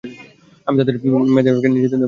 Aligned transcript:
আমি 0.67 0.75
তাদের 0.79 0.95
আমার 1.07 1.31
মেয়েকে 1.35 1.67
নিয়ে 1.67 1.83
যেতে 1.85 1.89
দেব 1.89 1.93
না। 1.93 1.99